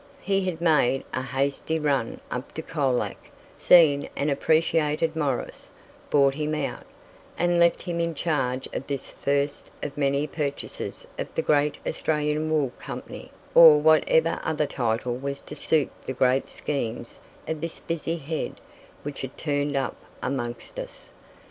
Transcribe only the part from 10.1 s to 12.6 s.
purchases of the great "Australian